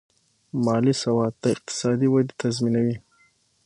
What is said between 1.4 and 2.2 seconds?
د اقتصادي